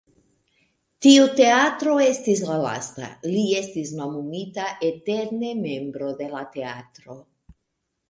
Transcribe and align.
Tiu 1.05 1.27
teatro 1.39 1.97
estis 2.05 2.41
lia 2.47 2.57
lasta, 2.65 3.11
li 3.35 3.45
estis 3.61 3.95
nomumita 4.01 4.73
"eterne 4.91 5.55
membro 5.63 6.13
de 6.25 6.35
la 6.37 6.47
teatro". 6.59 7.25